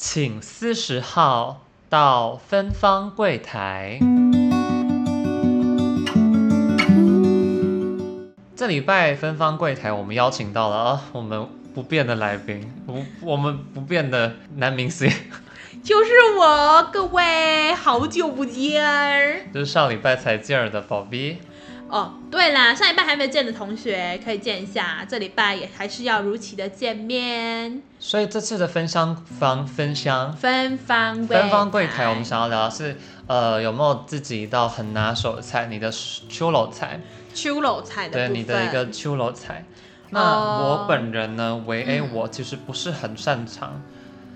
[0.00, 3.98] 请四十号到芬芳柜台。
[8.54, 15.10] 这礼拜芬芳柜台，我们邀请到了啊，我们不变的来宾，不，我们不变的男明星，
[15.82, 21.38] 就是我，各位，好久不见，就是上礼拜才见了的宝 B。
[21.90, 27.80] 哦，对啦，上一拜还没见的同学可以见一下，这礼拜也还是要如期的见面。
[27.98, 32.96] 所以这次的分香房分享芬芳芬芳柜台，我们想要聊的是，
[33.26, 35.66] 呃，有没有自己一道很拿手的菜？
[35.66, 35.90] 你的
[36.28, 37.00] 秋楼菜，
[37.32, 39.64] 秋楼菜的对你的一个秋楼菜。
[40.10, 43.82] 那我本人呢，唯、呃、A，我其实不是很擅长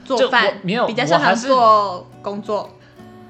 [0.04, 2.70] 做饭，没有，比较擅长做工作。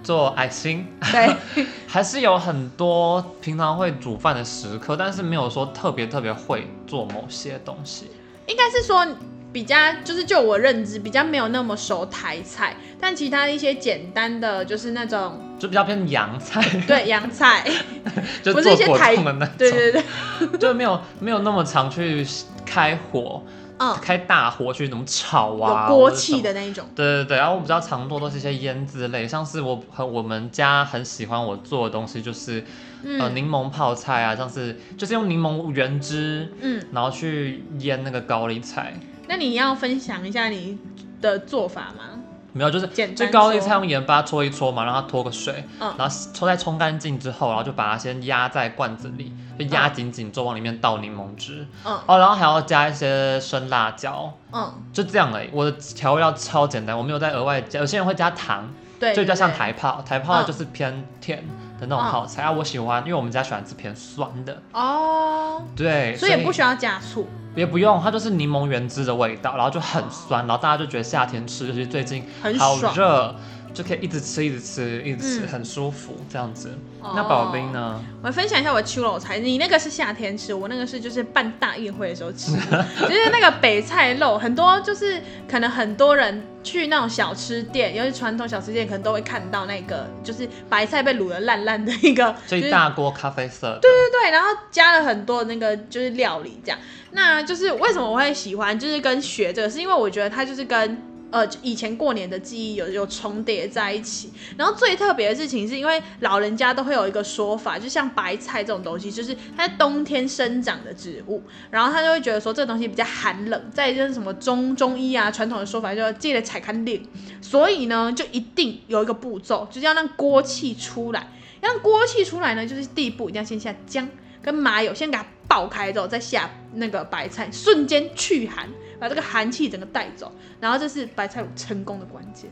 [0.03, 1.35] 做爱心，对，
[1.87, 8.11] 还是有很多平常会煮饭的时刻，但是没有说特别特别会做某些东西。
[8.47, 9.07] 应该是说
[9.53, 16.61] 比较，就是就我认知比较没有那么熟台菜，但其他一些简单的就是那种，就比较偏洋菜。
[16.87, 17.65] 对，洋菜，
[18.43, 19.55] 就不是一些台的那种。
[19.59, 22.27] 对对对，就没有没有那么常去
[22.65, 23.43] 开火。
[23.83, 25.89] 嗯、开大火去怎么炒啊？
[25.89, 26.87] 有锅气的那一种。
[26.95, 32.65] 对对对，然后我比较常做都是一些腌制类，像是我很我们家很喜欢我做的东西，就是、
[33.03, 38.95] 嗯、呃柠檬泡菜啊，像是就是用柠檬原汁，嗯，然后去腌那个高丽菜。
[39.29, 40.79] 那你要分享一下你
[41.21, 42.21] 的做法吗？
[42.55, 49.33] 没有，就是就高丽菜用盐巴搓一搓嘛，让它脱个水，嗯，然后搓再冲干净之后，然后就把它先压在罐子里，
[49.67, 55.49] 就压紧紧，就往里面倒柠檬汁，嗯，哦，然后还要加一些生辣椒，嗯，就这样而已。
[55.53, 58.69] 我的调味料超简单，我没有再额外加，有些人会加糖，
[58.99, 61.39] 对，就比较像台泡，台泡就是偏甜
[61.81, 67.29] 的那种泡菜，嗯、啊，我喜欢，因为我们家喜欢吃偏酸的，哦，对，所以也不需要加醋。
[67.55, 72.27] 也不用，它就是柠檬原汁的味道，然后就很酸，然后大家就觉得夏天吃，尤其最近
[72.59, 73.35] 好热，
[73.73, 76.71] 就可以一直吃，一直吃，一直吃，嗯、很舒服这样子。
[77.01, 78.01] 哦、那宝冰呢？
[78.23, 82.53] 我分享一下我的手路菜，你那个是夏天吃，我那个是就是办大宴会的时候吃，
[83.01, 93.79] 就是那个北菜肉，很多就是可能很多人去那种小吃店，尤其传统小吃店，可能都会看到那个就是白菜被卤得烂烂的一个， 所以大锅咖啡色。
[93.83, 96.79] 对对对，然后加了很多那个就是料理这样。
[97.15, 101.03] 那就是为什么我会喜欢，就是跟学这个，是因为我觉得它就是跟
[101.33, 104.31] 呃以前过年的记忆有有重叠在一起。
[104.57, 113.61] 然后最特别的事情是因为老人家都会有一个说法，就像白菜这种东西，就是它冬天生长的植物，然后他就会觉得说这东西比较寒冷。
[113.73, 117.03] 再就是什么中中医啊传统的说法，就记得采看令，
[117.41, 121.27] 所以呢就一定有一个步骤，就是要让锅气出来。
[121.61, 124.09] 让锅气出来呢，就是第一步一定要先下姜
[124.43, 125.25] 跟麻油，先给它。
[125.53, 128.67] 爆开之后再下那个白菜，瞬间去寒，
[128.99, 132.51] 把这个寒气整个带走，然后这是白菜卤成功的关键。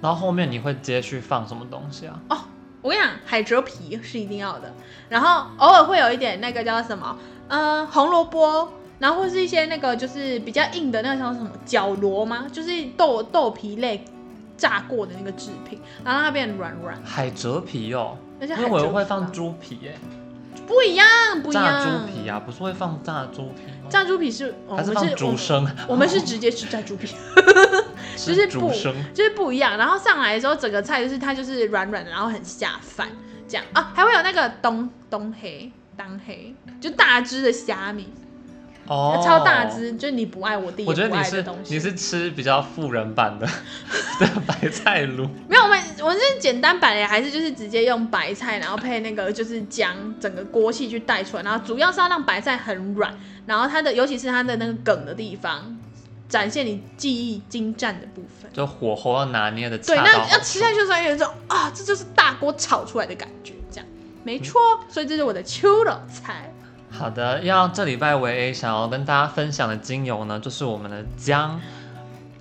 [0.00, 2.18] 然后后面你会接去放什么东西啊？
[2.30, 2.38] 哦，
[2.80, 4.72] 我跟你讲，海蜇皮是一定要的，
[5.10, 8.66] 然后偶尔会有一点那个叫什么，嗯、呃，红萝卜，
[8.98, 12.46] 然后或是一些那个就是比较硬的那个叫什么角螺吗？
[12.50, 14.02] 就是豆豆皮类
[14.56, 16.98] 炸过的那个制品，然后让它变软软。
[17.04, 19.98] 海蜇皮哦，因为我又会放猪皮耶。
[20.66, 21.06] 不一样，
[21.42, 21.64] 不一样。
[21.64, 23.88] 炸猪皮啊，不是会放炸猪皮吗？
[23.90, 25.66] 炸猪皮是，还是放猪生？
[25.88, 27.14] 我们是直接吃炸猪皮，
[28.16, 29.76] 就是猪生，就是不一样。
[29.76, 33.08] 然后上来的时候，整个菜就是它就是软软的，然后很下饭，
[33.48, 38.12] 这样啊，还会有那个东东黑当黑，就大只的虾米。
[38.92, 43.46] 哦，超大只，就是你不爱我弟，我觉得你是你是吃比较富人版的
[44.20, 55.74] 的白菜卤，没有，我们我们是简单版的，还是就是直接用白菜，然后配那个就是姜，整个锅气去带出来，然后主要是要让白菜很软，然后它的尤其是它的那个梗的地方，
[56.28, 59.78] 展现你技艺精湛的部分，就火候要拿捏的。
[59.78, 63.86] 对，那要吃下去的时候有一种啊，这就是大锅炒出来的感觉，这样。
[64.22, 66.51] 没错，嗯、所以这是我的秋老菜。
[66.92, 71.58] 好的，要这礼拜唯一想要跟大家分享的精油呢，就是我们的姜。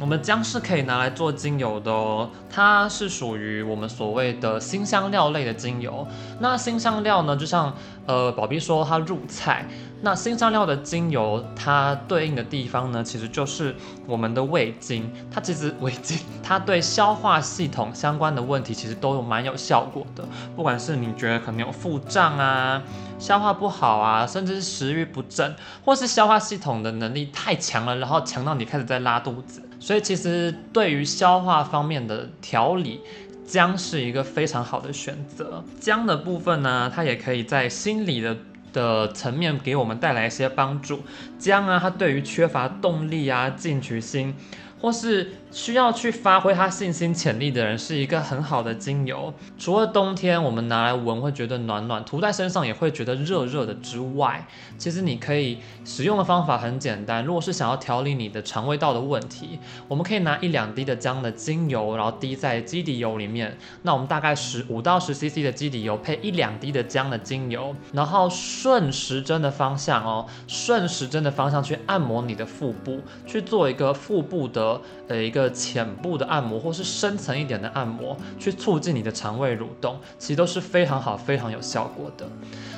[0.01, 6.08] 我们姜是可以拿来做精油的哦，它是属于我们所谓的新香料类的精油。
[6.40, 7.72] 那新香料呢，就像
[8.08, 9.64] 呃宝碧说它入菜。
[10.02, 13.76] 那新香料的精油，它对应的地方呢，其实就是
[14.08, 15.08] 我们的胃经。
[15.29, 20.28] 它其实胃经，它对消化系统相关的问题，其实都有蛮有效果的。
[20.55, 22.81] 不管是你觉得可能有腹胀啊、
[23.20, 25.55] 消化不好啊，甚至是食欲不振，
[25.85, 29.61] 或是消化系统的能力太强了，然后强到你开始在拉肚子。
[29.81, 33.01] 所以其实对于消化方面的调理，
[33.45, 35.61] 姜是一个非常好的选择。
[35.78, 38.37] 姜的部分呢，它也可以在心理的。
[38.73, 41.01] 的层面给我们带来一些帮助。
[41.37, 44.33] 姜啊，它对于缺乏动力啊、进取心，
[44.81, 49.31] 或是需要去发挥它信心潜力的人，是一个很好的精油。
[49.59, 54.47] 除了冬天我们拿来闻会觉得暖暖，涂在身上也会觉得热热的之外，
[54.79, 57.23] 其实你可以使用的方法很简单。
[57.23, 63.55] 如果是想要调理你的肠胃道的问题，我们可以拿一两滴的姜的精油，然后滴在基底油里面。
[63.83, 74.71] 那我们大概十五到十 CC 的基底油配一两滴的姜的精油，然后顺时针的方向哦，顺时针的方向去按摩你的腹部，去做一个腹部的
[75.08, 82.28] 呃，一个浅部的按摩，或是深层一点的按摩，去促进你的肠胃蠕动，其实都是非常好、非常有效果的。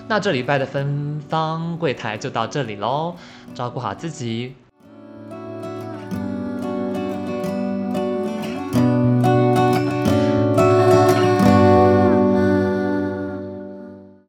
[0.07, 3.16] 那这礼拜的芬芳柜台就到这里喽，
[3.54, 4.54] 照顾好自己，